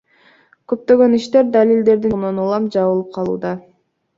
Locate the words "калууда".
3.19-3.53